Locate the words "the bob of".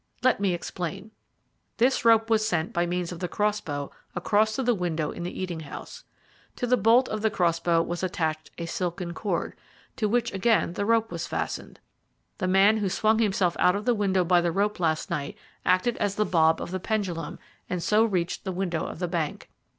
16.15-16.71